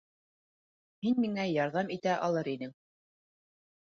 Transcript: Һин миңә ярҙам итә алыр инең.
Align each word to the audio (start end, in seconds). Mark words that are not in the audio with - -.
Һин 1.07 1.19
миңә 1.25 1.43
ярҙам 1.49 1.93
итә 1.97 2.17
алыр 2.29 2.51
инең. 2.53 2.75